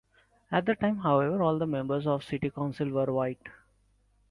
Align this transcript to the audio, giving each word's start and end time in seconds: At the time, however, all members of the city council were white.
At 0.51 0.65
the 0.65 0.73
time, 0.73 0.97
however, 0.97 1.43
all 1.43 1.59
members 1.59 2.07
of 2.07 2.21
the 2.21 2.25
city 2.25 2.49
council 2.49 2.89
were 2.89 3.13
white. 3.13 3.45